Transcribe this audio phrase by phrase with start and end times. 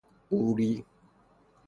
[0.31, 0.81] قوری